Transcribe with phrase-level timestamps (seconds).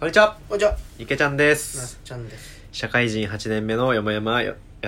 [0.00, 0.38] こんにちは。
[0.48, 0.78] こんにちは。
[0.98, 2.64] 池ちゃんでなすすちゃんです。
[2.72, 4.18] 社会人8年目のよもや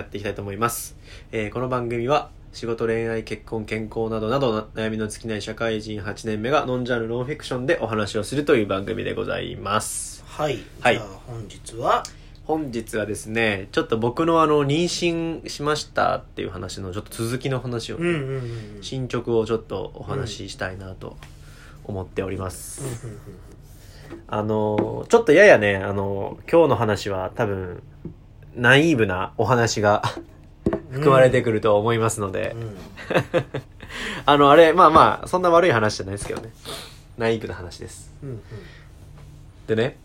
[0.00, 0.96] っていきたいと思います、
[1.32, 10.24] えーこの番組は仕事恋愛結婚健康などなどの悩みの尽きない社会人8年目がノンジャンルノンフィクションでお話をするという番組でございます。
[10.26, 10.94] はい、はい。
[10.94, 12.02] じゃあ本日は？
[12.46, 18.82] 本日はですねちょっと僕のあの妊娠しましたっていう話のちょっと続きの話をね、うんうんうんうん。
[18.82, 21.18] 進捗をちょっとお話ししたいなと
[21.84, 23.52] 思っております、うん
[24.28, 27.82] あのちょっとややねあの今日の話は多分
[28.54, 30.02] ナイーブなお話が
[30.66, 30.82] うん。
[30.92, 32.76] 含まれてくると思いますので、うん。
[34.26, 36.50] あのあれまあまあそんな悪い話じゃないですけどね。
[37.16, 38.12] ナイーブな話です。
[38.22, 38.40] うんうん。
[39.66, 39.98] でね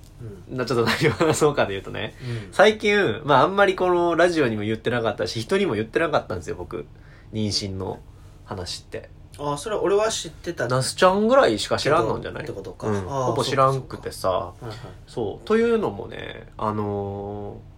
[0.49, 0.57] うん。
[0.57, 2.53] なちょっと何を話そうかで言うとねうん。
[2.53, 6.85] 最近まああんまりこのラジオにも言ってなかったし人にも言ってなかったんですよ僕。
[7.33, 7.99] 妊娠の
[8.45, 10.67] 話ってあそれは俺は知ってた。
[10.67, 12.43] ナスちゃんぐらいしか知らんのんじゃない？
[12.43, 12.87] ってことか。
[12.87, 14.29] うん、あーほぼ知らんくてさ。
[14.29, 14.75] はいはい。
[15.07, 15.45] そう。
[15.47, 17.77] というのもねあのー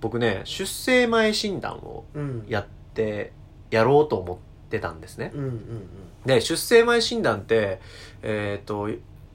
[0.00, 2.44] 僕ね出生前診断をうん。
[2.48, 3.32] やって
[3.70, 4.36] やろうと思っ
[4.70, 5.30] てたんですね。
[5.34, 5.88] うんうん
[6.26, 7.80] で出生前診断って
[8.22, 8.88] えっ、と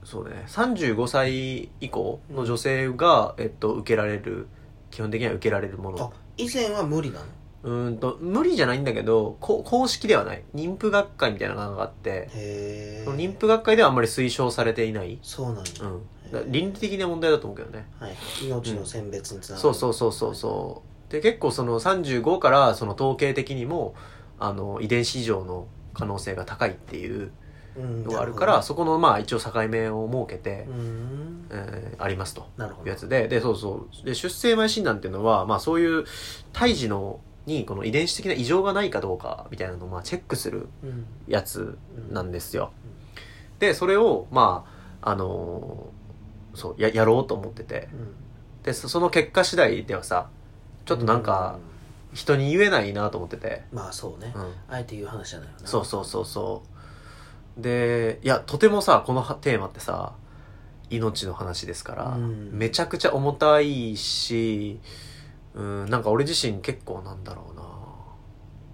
[0.04, 4.48] そうね35歳以降の女性が、えっと、受けられる
[4.90, 7.26] 基本的には受けられるもうんあの以前は無理なの？
[7.64, 10.44] うーんと無理じゃないんだけどこ公式ではない。
[10.56, 15.62] 妊婦学会みたいなのがあってその妊婦学会ではあんまり推奨されていない、そうなんや、
[16.42, 17.88] うん、倫理的な問題だと思うけどね。
[18.00, 18.16] はい。
[18.46, 21.12] 命の選別につながる、そうそうそうそうそう。
[21.12, 23.96] で結構その35からその統計的にも
[24.40, 27.32] あの遺伝子異常の可能性が高いっていう
[27.76, 28.04] うん。
[28.04, 31.48] のがあるから、そこのまあ一応境目を設けて、うん。
[31.52, 32.48] えーありますと。
[32.56, 32.88] なるほど。
[32.88, 33.28] いうやつで。
[33.28, 34.06] でそうそう。
[34.06, 36.06] で出生前診断っていうのは、まあ、そういう
[36.54, 41.06] 胎児のにこの遺伝子的な異常がないかどうかみたいなのをまあチェックするうん。
[41.28, 41.78] やつ
[42.10, 42.72] なんですよ、
[43.60, 44.66] でそれをま
[45.02, 47.90] ああのーそうややろうと思ってて。
[47.92, 48.16] うん。
[48.64, 50.28] でそその結果次第ではさ
[50.86, 51.58] ちょっとなんか
[52.14, 55.68] 人に言えないなと思ってて、うんまあそうね、うん、あえて言う話じゃないよな。
[55.68, 56.64] そうそうそうそ
[57.58, 57.62] う。
[57.62, 60.14] でいやとてもさこのはテーマってさ
[60.90, 62.50] 命の話ですから、うん。
[62.52, 64.80] めちゃくちゃ重たいし
[65.60, 67.70] うんなんか俺自身結構なんだろうな。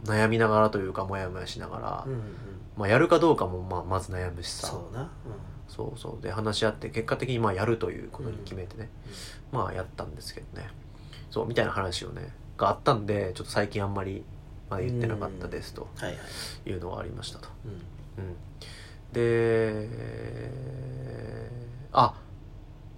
[0.05, 2.21] 悩みながらというかモヤモヤしながら、うんうん
[2.77, 4.67] まあ、やるかどうかもまあまず悩むしさ。
[4.67, 5.11] そうな、
[5.67, 6.21] そうそう。
[6.21, 8.89] で話し合って結果的にまあやるということに決めてね、
[9.51, 10.69] まあやったんですけどね。
[11.31, 14.23] そうみたいな話をねがあったんでちょっと最近あんまり
[14.69, 16.15] まだ言ってなかったですとはいは
[16.65, 17.49] い、いうのはありましたと。
[17.65, 18.23] うん。
[18.23, 18.35] うん、
[19.11, 19.89] で
[21.93, 22.13] あ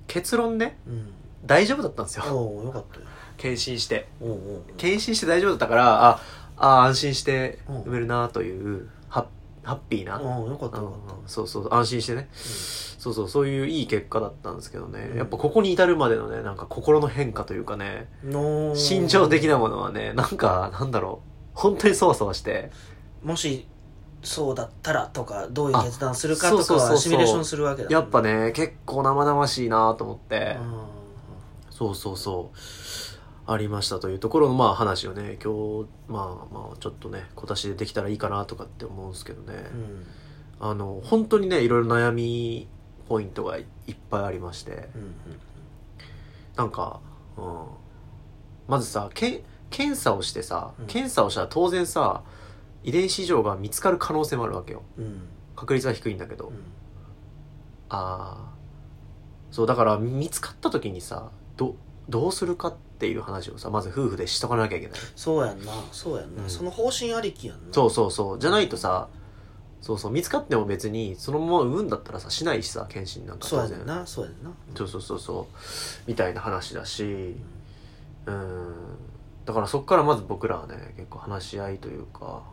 [0.08, 0.78] 結論ね。
[0.86, 1.14] うん、
[1.46, 2.26] 大丈夫だったんですよ。
[2.36, 3.06] おおよかったよ
[3.38, 4.08] 検診して。
[4.22, 4.64] おうおうおう。
[4.78, 6.22] 検診して大丈夫だったからあ
[6.58, 7.81] あ安心してうん。
[7.84, 9.25] 産めるなというハッ
[9.64, 10.20] ハッピーな、よ
[10.58, 12.30] かったうんよかった、そうそう安心してね。
[12.34, 15.18] そうそうそういういい結果だったんですけどね、うん。
[15.18, 21.30] やっぱここに至るまでのねなんか心の変化というかねの心情的なものはねなんかなんだろう。
[21.53, 22.72] 本当にそわそわして。
[23.24, 23.68] もし
[24.24, 27.90] そうだったらとかどういう決断するかとかシミュレーションするわけだ。
[27.90, 30.84] やっぱね結構生々しいなと思って、うん。
[31.70, 32.58] そうそうそう
[33.50, 40.06] ありましたというところのまあ話をね今日まあまあちょっとね小出しでできたらいいかなとかって思うんですけどね、うん。
[40.59, 42.68] あの本当にねいろいろ悩み
[43.08, 44.90] ポイントがいっぱいありまして。
[44.96, 45.16] うん
[46.56, 47.00] なんか、
[47.38, 47.66] うん、
[48.68, 50.88] まずさけ検査をしてさうん。
[50.88, 52.24] 検査をしたら当然さ
[52.84, 54.81] 遺伝子異常が見つかる可能性もあるわけよ。
[54.97, 55.03] うん。
[55.06, 55.22] うん
[55.56, 56.56] 確率は低いんだけど、うん。
[57.90, 58.53] ああ
[59.50, 61.75] そうだから見つかった時にさど
[62.09, 65.00] どうするかっていう話をさまず夫婦でしとかなきゃいけない。
[65.16, 65.73] そうやんな。
[65.91, 66.50] そうやんな、うん。
[66.50, 67.73] その方針ありきやんな。
[67.73, 68.40] そうそうそう。
[68.40, 69.07] じゃないとさ
[69.81, 74.06] そうそう見つかっても別にそのまま産むんだったらさしないしさ検診なんかそうやねんな。
[74.07, 74.51] そうやねんな。
[74.75, 75.56] そうそうそうそう。
[76.07, 77.35] みたいな話だし。
[78.25, 78.73] うん。
[79.46, 82.44] だからそっからまず僕らはね結構話し合いというか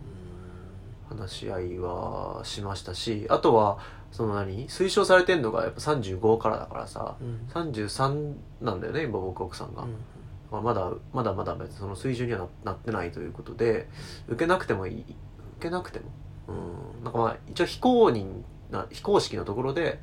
[1.09, 3.79] 話し合いはしましたしあとは
[4.11, 7.27] その何推奨されてんのがやっぱ35からだからさうん。
[7.29, 9.91] うん33なんだよね今僕奥さんが、うん。
[10.51, 13.89] まあ、まだまだまだ別にその水準にはななってないということで
[14.29, 15.09] 受けなくてもいい受
[15.63, 16.07] けなくても。
[16.49, 17.05] うん。
[17.05, 20.01] なんかまあ一応非公認な非公式のところで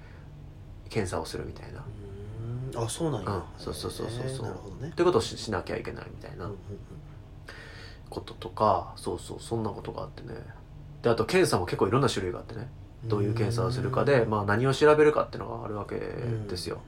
[0.89, 1.83] 検査をするみたいな、
[2.75, 2.83] うん。
[2.83, 3.43] あそうなんや、うん。
[3.57, 4.47] そうそうそうそうそう。
[4.47, 4.81] へー。
[4.83, 4.89] ね。
[4.89, 6.51] ってことをししなきゃいけないみたいな
[8.09, 10.35] こととかそうそうそんなことがあってね
[11.01, 12.61] であと検査も結構いろんな種類があってね。
[12.61, 12.67] うん
[13.01, 16.81] どういう検査をするかで、まあ、何を調べるかっていうのがあるわけですよ、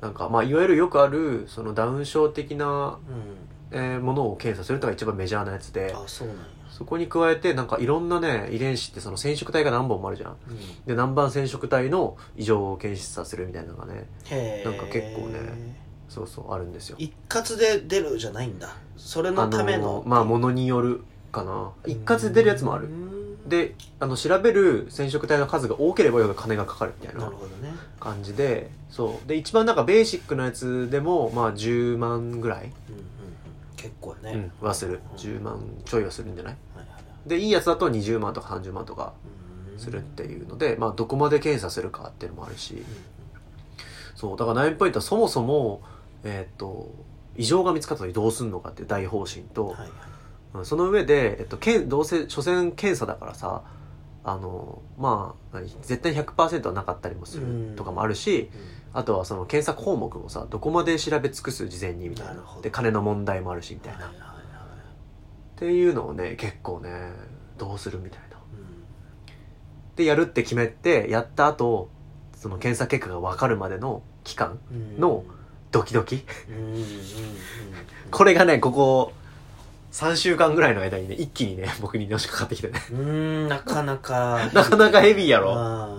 [0.00, 3.78] なんかまあいわゆるよくあるそのダウン症的な、うん。
[3.78, 5.92] えーものを検査するのが一番メジャーなやつで。
[5.94, 6.42] あそうなんや。
[6.70, 10.36] そこに加えてなんかいろんなね遺伝子ってその染色体が何本もあるじゃん。
[10.48, 10.58] うん。
[10.86, 14.06] で何番染色体の異常を検出させるみたいなのがね
[14.64, 15.76] なんか結構ね
[16.08, 16.96] そうそうあるんですよ。
[16.98, 18.74] 一括で出るじゃないんだ。
[18.96, 21.72] それのためのあまあものによるかな。
[21.84, 22.86] 一括で出るやつもある。
[22.86, 23.17] うん
[23.48, 27.72] であの調べる染色体の数が多ければよほど金がかかるみたいななるほどね。
[28.00, 29.28] 感じでそう。
[29.28, 33.06] で一番なんかベーシックなやつでもまあ10万ぐらい、うんうんうん。
[33.76, 34.50] 結構ね。
[34.60, 35.00] うん、はする。
[35.12, 35.16] うん。
[35.18, 37.28] 10万ちょいはするんじゃないはいはいはい。
[37.28, 39.12] でいいやつだと20万とか30万とか
[39.72, 39.78] うん。
[39.78, 42.84] するっていうので、まあどこまで検査するかっていうのもあるし。
[44.14, 44.36] そう。
[44.36, 45.82] だからナインポイントはそもそも
[46.24, 46.90] えーっと
[47.36, 49.90] 異常が見つかった時どうすんのかっていう大方針と、はいはい
[50.54, 53.62] うんその上で、えっと、けんどうせ所詮検査だからさ
[54.24, 57.70] あのまあ何絶対100%はなかったりもすうん。
[57.70, 58.50] るとかもあるし、
[58.92, 62.42] あとはその検査項目もさどこまで調べ尽くす事前にみたいな。
[62.62, 64.10] で金の問題もあるしみたいな、っ
[65.56, 67.12] ていうのをね結構ね
[67.56, 68.36] どうするみたいな。
[68.36, 71.88] うでやるって決めてやった後
[72.36, 75.00] その検査結果が分かるまでの期間ん。
[75.00, 75.24] の
[75.70, 76.24] ドキドキ。
[78.10, 79.12] これがねここ
[79.92, 82.80] 3週間ぐらいの間にね一気にね 僕にのしかかってきてね。
[82.90, 82.98] うー
[83.46, 84.38] んなかなか。
[84.52, 85.98] なかなかヘビーやろ。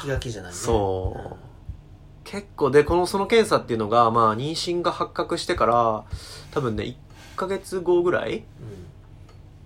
[0.00, 0.56] 気が気じゃないね。
[0.56, 1.36] そう。
[2.24, 6.04] 結構でこのその検査っていうのがまあ妊娠が発覚してから
[6.50, 6.96] 多分ね1
[7.36, 8.44] ヶ月後ぐらい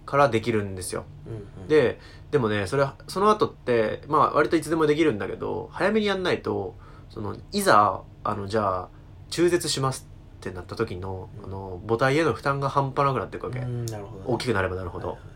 [0.04, 1.04] からできるんですよ。
[1.26, 1.68] うんうん。
[1.68, 1.98] で
[2.30, 6.74] でもねそれその後ってまあ割といつでもできるんだけど早めにやんないと
[7.08, 8.88] そのいざあのじゃあ
[9.30, 10.09] 中絶します
[10.40, 14.24] ってなった時のあの母体への負担が半端なくなっていくわけ、うんなるほどね。
[14.26, 15.26] 大きくなればなるほど、はいはい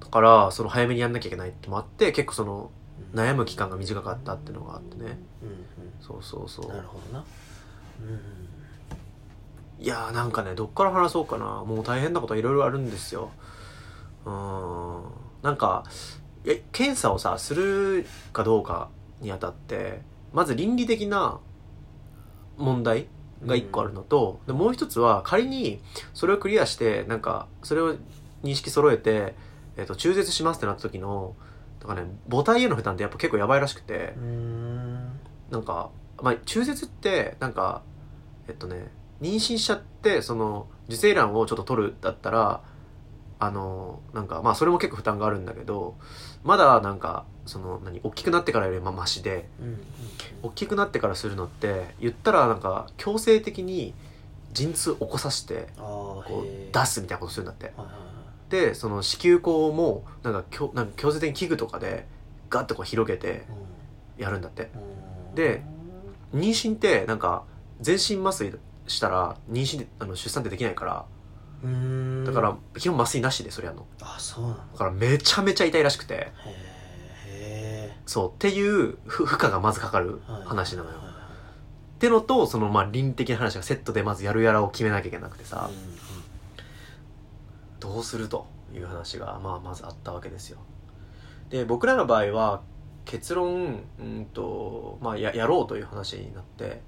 [0.00, 2.70] だからその早めにやんなきゃいけないってのもあって結構その
[3.12, 3.18] うん。
[3.18, 5.18] 悩む期間が短かったっていうのがあってね。
[5.42, 5.66] うん
[6.00, 6.66] そうそうそう。
[6.66, 7.24] うんなるほどな。
[8.02, 8.20] うん
[9.82, 11.64] いやーなんかねどっから話そうかな。
[11.64, 13.30] もう大変なこといろいろあるんですよ。
[14.26, 15.02] うーん。
[15.42, 15.84] なんか
[16.44, 18.88] え検査をさするかどうか
[19.20, 20.02] にあたって
[20.32, 21.38] まず倫理的な
[22.60, 23.06] 問題
[23.44, 25.80] が一個あるのと、でもう一つは仮に
[26.14, 27.96] それをクリアしてなんかそれを
[28.42, 29.34] 認識揃えて、
[29.76, 31.34] えっと中絶しますってなった時の
[31.80, 34.14] なんかね母体への負担ってやっぱ結構やばいらしくて、
[35.50, 35.90] なんか、
[36.22, 37.82] まあ、中絶ってなんか
[38.48, 38.88] えっとね
[39.20, 42.62] 妊娠しちゃってその受精卵をちょっと取るだったら
[43.38, 45.96] あのなんかまあそれも結構負担があるんだけど
[46.44, 49.48] まだなんかその何大きくなってからよりまあマシで
[50.42, 53.94] 大きくなってからするのって言ったらなんか強制的に
[54.52, 56.80] 陣痛起こさせてこへうー。
[56.80, 57.72] 出すみたいなことするんだって。
[58.48, 62.06] でその子宮口もなんか強なんか強制的に器具とかで
[62.48, 63.44] ガッとこう広げて
[64.18, 64.70] やるんだって。
[65.28, 65.34] うん。
[65.34, 65.62] で
[66.34, 67.44] 妊娠ってなんか
[67.80, 68.52] 全身麻酔
[68.86, 71.04] したら妊娠であの出産ってできないから
[72.24, 73.86] だから基本麻酔なしでそれやるの。
[74.00, 74.78] あそうなのだ。
[74.78, 76.14] からめちゃめちゃ痛いらしくて。
[76.14, 76.69] へえ
[78.10, 80.96] そうっていう負負荷がまずかかる話なのよ。
[80.96, 85.70] ってのとそのまあ倫理的な話がセットでまずやるやらを決めなきゃいけなくてさ。
[87.78, 90.58] どうするという話がまあまずあったわけですよ。
[91.50, 92.62] で僕らの場合は
[93.04, 96.80] 結論うんと、まあ、ややろうという話になって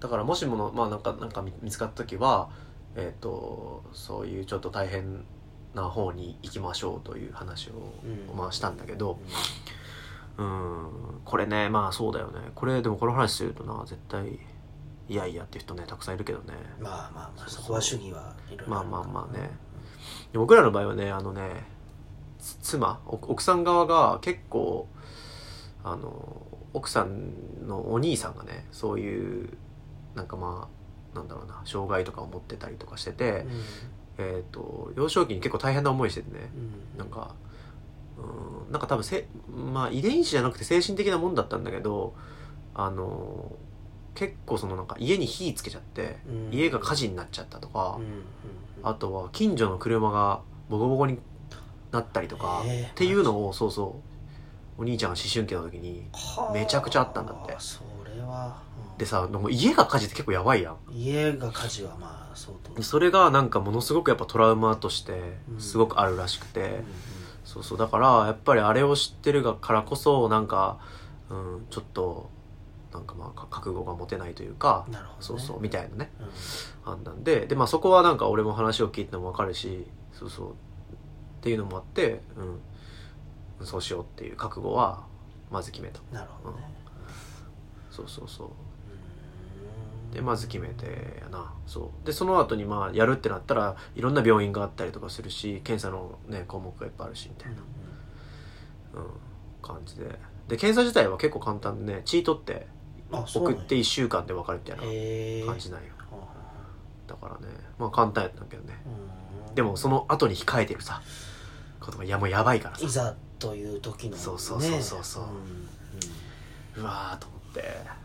[0.00, 2.50] だからもしもの、まあ、なんかなんか見見つかった時は、
[2.94, 5.24] えー、とそういうちょっと大変
[5.74, 7.72] な方に行きましょうという話を、
[8.04, 8.36] うん。
[8.36, 9.12] まあ、したんだけど。
[9.12, 9.18] うん
[10.36, 12.40] これねまあそうだよね。
[12.54, 14.38] これでもこの話するとな絶対
[15.08, 16.54] いやいやっていう人ねたくさんいるけどね。
[16.80, 19.50] まあまあまあそこは主義はいろいろまあまあまあね。
[20.32, 21.64] で僕らの場合はねあのね
[22.38, 24.88] つ妻お奥さん側が結構
[25.84, 29.50] あの奥さんのお兄さんがねそういう
[30.14, 30.68] なんかま
[31.14, 33.46] あなんだろうな障害とかを持ってたりとかしてて、
[34.18, 36.50] えー、と幼少期に結構大変な思いしててね。
[36.96, 37.34] なんか
[38.18, 42.14] うんなんか多分せ、まあ、遺伝子じゃなくて精神的なもんだったんだけど
[42.74, 43.54] あの
[44.14, 46.18] 結構そのなんか家に火つけちゃって、
[46.50, 47.98] 家が火事になっちゃったとか、
[48.82, 51.18] あとは近所の車がボコボコに
[51.92, 54.02] なったりとか、へーっていうのをそうそ
[54.78, 56.08] うお兄ちゃんが思春期の時に
[56.52, 57.54] めちゃくちゃあったんだって。
[57.58, 58.60] それは
[58.92, 58.98] うん。
[58.98, 60.76] でさでも家が火事って結構やばいやん。
[60.90, 62.74] 家が火事はまあ相当。
[62.74, 65.60] でそれがなんかものすごくやっぱトラウマとしてうん。
[65.60, 66.84] すごくあるらしくて、うんうん
[67.44, 67.78] そうそう。
[67.78, 70.78] だからやっぱりあれを知ってるがからこそなんか、
[71.30, 72.30] うん、ちょっと
[72.92, 75.18] なんかまあか覚悟が持てないというか、なるほどね。
[75.20, 76.10] そうそうみたいなね。
[76.20, 76.28] うん。
[76.84, 80.50] 判断ででまあそこはなんか俺も話を聞いても分かるしそうそう。
[80.50, 80.54] っ
[81.42, 82.20] ていうのもあって、
[83.58, 85.04] うん、そうしようっていう覚悟は
[85.50, 86.00] まず決めた。
[86.12, 86.72] なるほどね。
[87.90, 88.50] そうそうそうう
[90.12, 91.54] でまず決めてやな。
[91.66, 92.06] そう。
[92.06, 97.56] でその後にまあやるってなったらいろんな病院があったりとかするし検査のね項目がいっぱいあるしみたいな、
[98.94, 99.06] うん、
[99.62, 100.04] 感じで。
[100.48, 102.66] で検査自体は結構簡単でねチートって
[103.10, 105.88] 送って1週間で分かるみたいな感じなんよ。
[106.10, 106.26] は
[107.06, 108.74] だからねまあ簡単やったけどね。
[109.54, 111.02] でもその後に控えてるさ
[111.80, 112.84] ことがいやもうやばいからさ。
[112.84, 114.18] いざという時のね。
[114.18, 116.82] そうそうそうそうそうんうん。
[116.82, 118.01] うわーと思って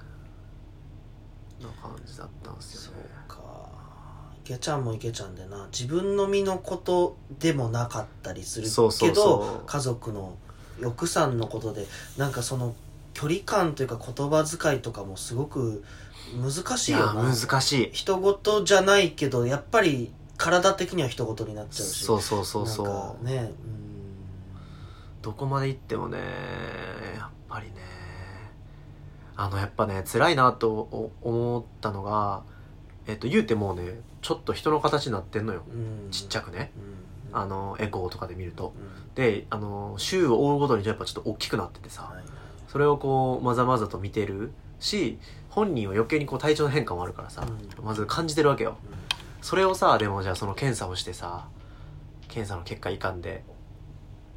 [1.62, 3.04] な感じだったんですそよね。
[3.28, 3.38] うか。
[4.46, 5.68] 池ちゃんも池ちゃんでな。
[5.72, 9.66] 自分の身のことでもなかったりするけどそうそうそう。
[9.66, 10.38] 家族の
[10.84, 11.86] 奥さんのことで
[12.18, 12.76] なんかその
[13.14, 15.84] 距離感というか言葉遣いとかもすごく
[16.36, 17.24] 難しいよな。
[17.24, 17.90] 難しい。
[17.94, 22.06] 人事じゃないけどやっぱり体的には人事になっちゃうし。
[22.06, 23.52] そうそうそうそなんかうね
[25.22, 26.20] どこまで行ってもね
[27.18, 27.76] やっぱりね
[29.38, 32.44] あのやっぱね辛いなとお思ったのが
[33.06, 35.64] えっと言うてもうねちょっと人の形になってんのよ。
[36.12, 36.72] ちっちゃくね。
[37.32, 37.40] うん。
[37.40, 38.74] あのエコーとかで見ると。
[38.76, 39.14] うん。
[39.14, 42.14] であの週を追うごとにやっぱちょっと大きくなっててさ。
[42.68, 45.18] それをこうまざまざと見てるし
[45.50, 47.86] 本人は余計にこう体調の変化もあるからさ、うん。
[47.86, 48.78] まず感じてるわけよ。
[48.92, 48.98] うん。
[49.42, 51.48] それをさでもじゃあその検査をしてさ
[52.28, 53.44] 検査の結果いかんで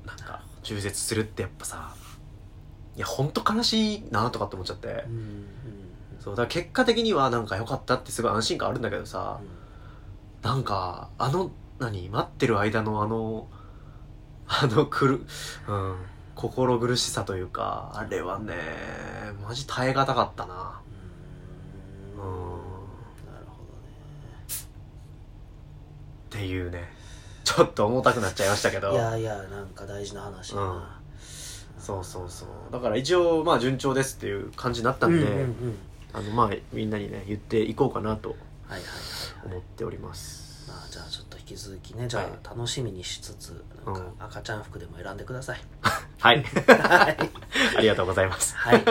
[0.07, 1.95] なんか中絶するってやっぱさ
[2.97, 4.89] いやほんと悲しいなとかって思っちゃって。
[4.89, 5.47] うんうん
[6.21, 9.41] そうだから結果的にはなんか良かったってすごい安心感あるんだけどさ
[10.43, 13.49] なんかあの何待ってる間のあの
[14.47, 15.27] あのくる
[15.67, 15.97] うん
[16.35, 18.55] 心苦しさというかあれはね
[19.43, 20.81] マジ耐え難かったな。
[22.17, 22.23] うん。
[22.23, 22.31] うん。
[23.33, 23.97] なるほどね。
[26.27, 26.93] っていうね。
[27.45, 28.93] ちょっと重たくなっちゃいましたけど。
[28.93, 31.00] いやいやなんか大事な話だな、
[31.81, 32.49] そうそうそう。
[32.73, 35.79] だから一応まあ順調ですっていう感じになったんで、うんうんうん。
[36.13, 38.37] あのまあみんなにね言っていこうかなとはい
[38.71, 38.83] はいはい。
[38.83, 38.91] はい
[39.43, 40.67] 思っております。
[40.69, 45.61] まあじゃあちょっと引き続きねじゃはいあ楽しみにしつつなんか赤ちゃん服でも選んでください。
[46.21, 46.43] はい。
[46.69, 47.17] はい。
[47.77, 48.55] ありがとうございます。
[48.57, 48.85] はい